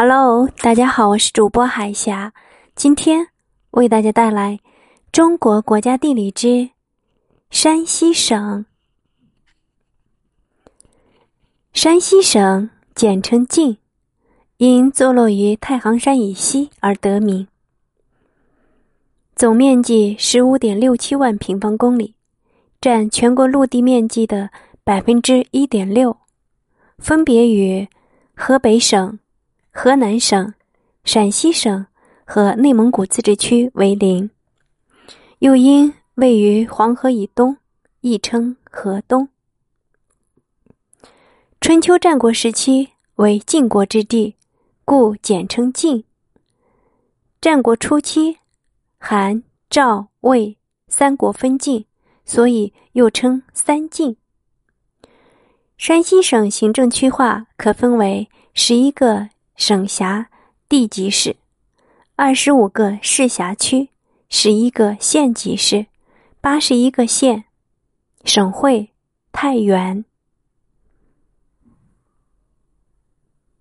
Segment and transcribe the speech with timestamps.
[0.00, 2.32] Hello，大家好，我是主播海霞，
[2.76, 3.26] 今天
[3.72, 4.60] 为大家带来
[5.10, 6.70] 中国国家地理之
[7.50, 8.64] 山西省。
[11.72, 13.78] 山西省简称晋，
[14.58, 17.48] 因坐落于太行山以西而得名。
[19.34, 22.14] 总面积十五点六七万平方公里，
[22.80, 24.50] 占全国陆地面积的
[24.84, 26.16] 百分之一点六，
[26.98, 27.88] 分别与
[28.36, 29.18] 河北省。
[29.80, 30.52] 河南省、
[31.04, 31.86] 陕西省
[32.24, 34.28] 和内蒙古自治区为邻，
[35.38, 37.56] 又因位于黄河以东，
[38.00, 39.28] 亦称河东。
[41.60, 44.34] 春秋战国时期为晋国之地，
[44.84, 46.02] 故简称晋。
[47.40, 48.36] 战国初期，
[48.98, 51.86] 韩、赵、魏三国分晋，
[52.24, 54.16] 所以又称三晋。
[55.76, 59.28] 山西省行政区划可分为十一个。
[59.58, 60.30] 省辖
[60.68, 61.36] 地级市，
[62.14, 63.90] 二十五个市辖区，
[64.30, 65.86] 十一个县级市，
[66.40, 67.44] 八十一个县。
[68.24, 68.90] 省会
[69.32, 70.04] 太原。